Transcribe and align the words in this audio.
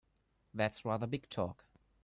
That's 0.55 0.83
rather 0.83 1.05
big 1.05 1.29
talk! 1.29 1.63